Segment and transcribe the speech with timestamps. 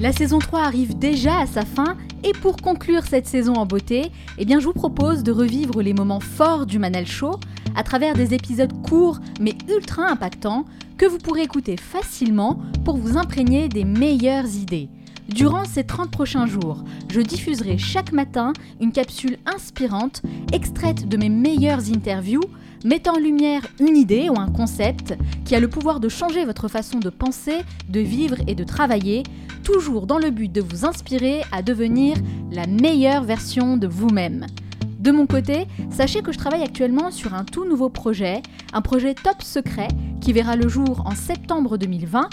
[0.00, 4.12] La saison 3 arrive déjà à sa fin et pour conclure cette saison en beauté,
[4.38, 7.40] eh je vous propose de revivre les moments forts du Manal Show
[7.74, 10.66] à travers des épisodes courts mais ultra impactants
[10.98, 14.88] que vous pourrez écouter facilement pour vous imprégner des meilleures idées.
[15.28, 20.22] Durant ces 30 prochains jours, je diffuserai chaque matin une capsule inspirante
[20.52, 22.44] extraite de mes meilleures interviews
[22.84, 26.68] mettant en lumière une idée ou un concept qui a le pouvoir de changer votre
[26.68, 27.58] façon de penser,
[27.88, 29.22] de vivre et de travailler,
[29.62, 32.16] toujours dans le but de vous inspirer à devenir
[32.50, 34.46] la meilleure version de vous-même.
[34.98, 39.14] De mon côté, sachez que je travaille actuellement sur un tout nouveau projet, un projet
[39.14, 39.88] top secret
[40.20, 42.28] qui verra le jour en septembre 2020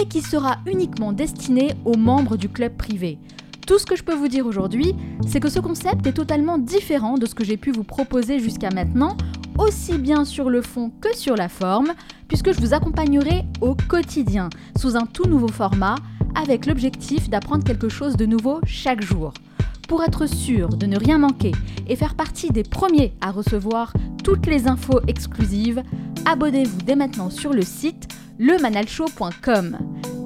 [0.00, 3.18] et qui sera uniquement destiné aux membres du club privé.
[3.66, 4.94] Tout ce que je peux vous dire aujourd'hui,
[5.26, 8.70] c'est que ce concept est totalement différent de ce que j'ai pu vous proposer jusqu'à
[8.70, 9.16] maintenant,
[9.58, 11.92] aussi bien sur le fond que sur la forme,
[12.28, 14.48] puisque je vous accompagnerai au quotidien,
[14.78, 15.96] sous un tout nouveau format,
[16.34, 19.32] avec l'objectif d'apprendre quelque chose de nouveau chaque jour.
[19.88, 21.52] Pour être sûr de ne rien manquer
[21.88, 23.92] et faire partie des premiers à recevoir
[24.22, 25.82] toutes les infos exclusives,
[26.26, 29.78] abonnez-vous dès maintenant sur le site lemanalshow.com.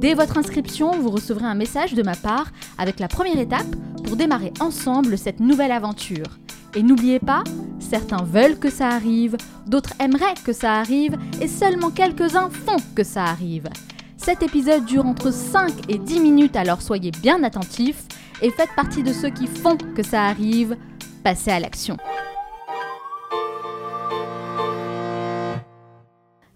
[0.00, 3.66] Dès votre inscription, vous recevrez un message de ma part avec la première étape
[4.04, 6.26] pour démarrer ensemble cette nouvelle aventure.
[6.74, 7.44] Et n'oubliez pas,
[7.78, 9.36] certains veulent que ça arrive,
[9.66, 13.68] d'autres aimeraient que ça arrive, et seulement quelques-uns font que ça arrive.
[14.16, 18.04] Cet épisode dure entre 5 et 10 minutes, alors soyez bien attentifs
[18.42, 20.76] et faites partie de ceux qui font que ça arrive.
[21.22, 21.96] Passez à l'action.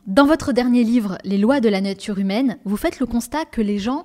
[0.06, 3.60] Dans votre dernier livre, Les lois de la nature humaine, vous faites le constat que
[3.60, 4.04] les gens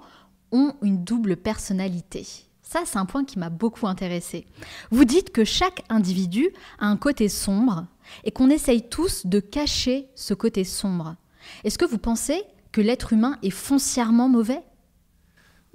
[0.52, 2.28] ont une double personnalité.
[2.68, 4.48] Ça, c'est un point qui m'a beaucoup intéressé.
[4.90, 6.50] Vous dites que chaque individu
[6.80, 7.86] a un côté sombre
[8.24, 11.16] et qu'on essaye tous de cacher ce côté sombre.
[11.64, 14.64] Est-ce que vous pensez que l'être humain est foncièrement mauvais?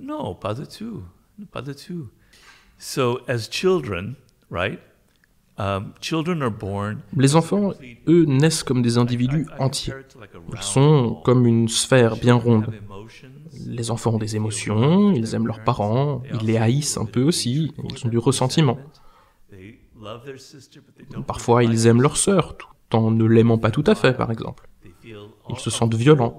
[0.00, 1.02] Non, pas du tout.
[1.52, 2.08] Pas du tout.
[2.77, 4.16] So, as children,
[4.50, 4.80] right?
[5.58, 7.72] Um, children are born Les enfants,
[8.08, 9.92] eux, naissent comme des individus entiers.
[10.55, 12.67] Ils sont comme une sphère bien ronde.
[13.66, 17.72] Les enfants ont des émotions, ils aiment leurs parents, ils les haïssent un peu aussi,
[17.78, 18.78] ils ont du ressentiment.
[21.26, 24.68] Parfois, ils aiment leur sœur, tout en ne l'aimant pas tout à fait, par exemple.
[25.48, 26.38] Ils se sentent violents,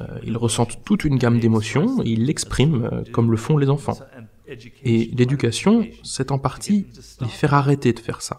[0.00, 3.68] euh, ils ressentent toute une gamme d'émotions et ils l'expriment euh, comme le font les
[3.68, 3.98] enfants.
[4.84, 6.86] Et l'éducation, c'est en partie
[7.20, 8.38] les faire arrêter de faire ça,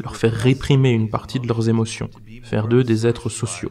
[0.00, 2.10] leur faire réprimer une partie de leurs émotions,
[2.42, 3.70] faire d'eux des êtres sociaux.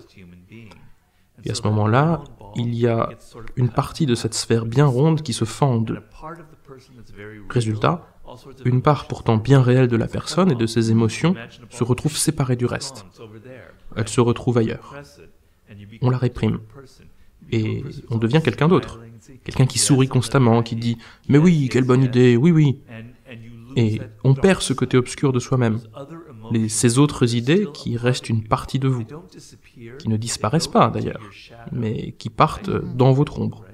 [1.44, 2.24] Et à ce moment-là,
[2.58, 3.10] il y a
[3.56, 5.86] une partie de cette sphère bien ronde qui se fend.
[7.50, 8.08] Résultat,
[8.66, 11.36] une part pourtant bien réelle de la personne et de ses émotions
[11.70, 13.06] se retrouve séparée du reste.
[13.96, 14.96] Elle se retrouve ailleurs.
[16.02, 16.60] On la réprime.
[17.52, 19.00] Et on devient quelqu'un d'autre.
[19.44, 20.96] Quelqu'un qui sourit constamment, qui dit⁇
[21.30, 22.82] Mais oui, quelle bonne idée, oui, oui!⁇
[23.76, 25.80] Et on perd ce côté obscur de soi-même.
[26.70, 29.06] Ces autres idées qui restent une partie de vous,
[30.00, 31.22] qui ne disparaissent pas d'ailleurs,
[31.72, 33.66] mais qui partent dans votre ombre.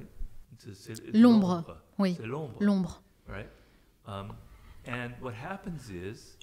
[1.13, 1.63] L'ombre,
[1.99, 2.17] oui,
[2.59, 3.01] l'ombre.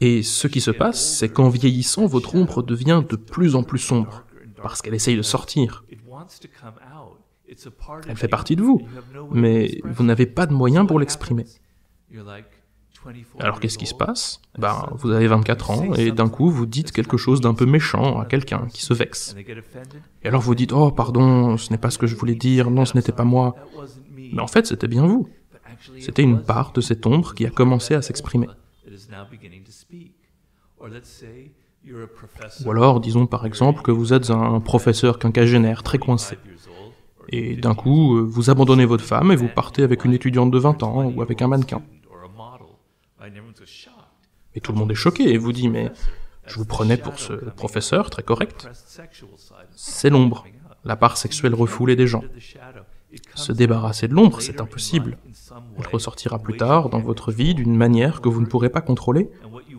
[0.00, 3.78] Et ce qui se passe, c'est qu'en vieillissant, votre ombre devient de plus en plus
[3.78, 4.24] sombre,
[4.62, 5.84] parce qu'elle essaye de sortir.
[8.06, 8.86] Elle fait partie de vous,
[9.30, 11.46] mais vous n'avez pas de moyens pour l'exprimer.
[13.38, 16.92] Alors qu'est-ce qui se passe Ben, vous avez 24 ans et d'un coup vous dites
[16.92, 19.34] quelque chose d'un peu méchant à quelqu'un qui se vexe.
[20.22, 22.84] Et alors vous dites "Oh, pardon, ce n'est pas ce que je voulais dire, non,
[22.84, 23.56] ce n'était pas moi."
[24.32, 25.28] Mais en fait, c'était bien vous.
[25.98, 28.48] C'était une part de cette ombre qui a commencé à s'exprimer.
[32.64, 36.36] Ou alors, disons par exemple que vous êtes un professeur quinquagénaire très coincé.
[37.28, 40.82] Et d'un coup, vous abandonnez votre femme et vous partez avec une étudiante de 20
[40.82, 41.82] ans ou avec un mannequin.
[44.54, 45.90] Et tout le monde est choqué et vous dit Mais
[46.46, 48.68] je vous prenais pour ce professeur très correct.
[49.74, 50.46] C'est l'ombre,
[50.84, 52.24] la part sexuelle refoulée des gens.
[53.34, 55.18] Se débarrasser de l'ombre, c'est impossible.
[55.78, 59.30] Elle ressortira plus tard dans votre vie d'une manière que vous ne pourrez pas contrôler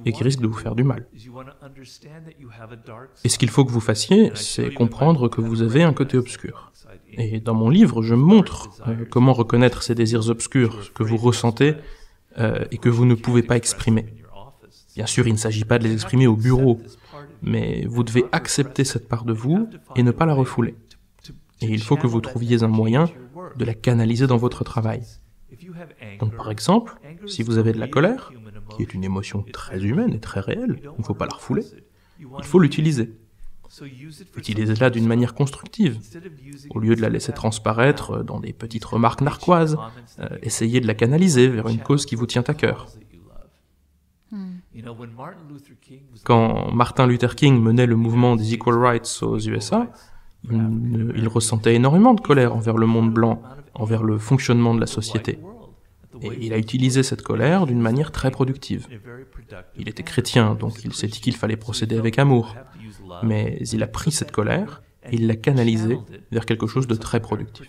[0.05, 1.07] et qui risque de vous faire du mal.
[3.23, 6.71] Et ce qu'il faut que vous fassiez, c'est comprendre que vous avez un côté obscur.
[7.13, 11.75] Et dans mon livre, je montre euh, comment reconnaître ces désirs obscurs que vous ressentez
[12.37, 14.05] euh, et que vous ne pouvez pas exprimer.
[14.95, 16.79] Bien sûr, il ne s'agit pas de les exprimer au bureau,
[17.41, 20.75] mais vous devez accepter cette part de vous et ne pas la refouler.
[21.61, 23.09] Et il faut que vous trouviez un moyen
[23.55, 25.01] de la canaliser dans votre travail.
[26.19, 26.95] Donc par exemple,
[27.27, 28.31] si vous avez de la colère,
[28.69, 31.63] qui est une émotion très humaine et très réelle, il ne faut pas la refouler,
[32.19, 33.13] il faut l'utiliser.
[34.37, 35.99] Utilisez-la d'une manière constructive.
[36.71, 39.77] Au lieu de la laisser transparaître dans des petites remarques narquoises,
[40.19, 42.87] euh, essayez de la canaliser vers une cause qui vous tient à cœur.
[44.31, 44.59] Hmm.
[46.23, 49.91] Quand Martin Luther King menait le mouvement des Equal Rights aux USA,
[50.49, 53.41] il, ressentait énormément de colère envers le monde blanc,
[53.73, 55.39] envers le fonctionnement de la société.
[56.21, 58.87] Et il a utilisé cette colère d'une manière très productive.
[59.77, 62.55] Il était chrétien, donc il s'est dit qu'il fallait procéder avec amour.
[63.23, 65.97] Mais il a pris cette colère et il l'a canalisée
[66.31, 67.67] vers quelque chose de très productif.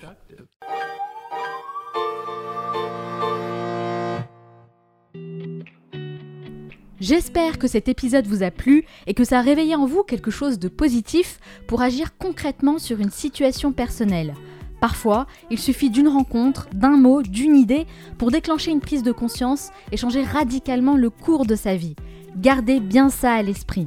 [7.02, 10.30] J'espère que cet épisode vous a plu et que ça a réveillé en vous quelque
[10.30, 14.34] chose de positif pour agir concrètement sur une situation personnelle.
[14.82, 17.86] Parfois, il suffit d'une rencontre, d'un mot, d'une idée
[18.18, 21.94] pour déclencher une prise de conscience et changer radicalement le cours de sa vie.
[22.36, 23.86] Gardez bien ça à l'esprit.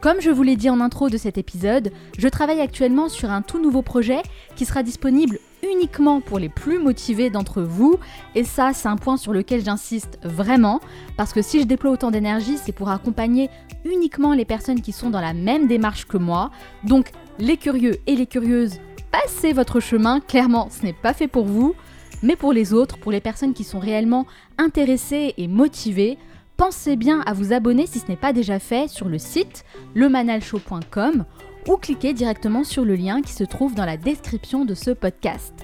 [0.00, 3.42] Comme je vous l'ai dit en intro de cet épisode, je travaille actuellement sur un
[3.42, 4.22] tout nouveau projet
[4.56, 7.96] qui sera disponible uniquement pour les plus motivés d'entre vous.
[8.34, 10.80] Et ça, c'est un point sur lequel j'insiste vraiment,
[11.18, 13.50] parce que si je déploie autant d'énergie, c'est pour accompagner
[13.84, 16.50] uniquement les personnes qui sont dans la même démarche que moi.
[16.82, 18.78] Donc, les curieux et les curieuses,
[19.14, 21.74] passez votre chemin, clairement, ce n'est pas fait pour vous.
[22.22, 24.26] Mais pour les autres, pour les personnes qui sont réellement
[24.58, 26.18] intéressées et motivées,
[26.56, 29.64] pensez bien à vous abonner si ce n'est pas déjà fait sur le site
[29.94, 31.24] lemanalshow.com
[31.68, 35.54] ou cliquez directement sur le lien qui se trouve dans la description de ce podcast.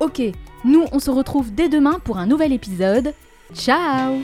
[0.00, 0.20] Ok,
[0.64, 3.14] nous on se retrouve dès demain pour un nouvel épisode.
[3.54, 4.18] Ciao